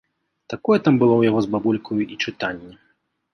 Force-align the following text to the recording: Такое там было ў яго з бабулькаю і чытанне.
Такое 0.53 0.77
там 0.87 0.97
было 1.03 1.13
ў 1.17 1.21
яго 1.31 1.43
з 1.47 1.51
бабулькаю 1.57 2.01
і 2.13 2.19
чытанне. 2.25 2.73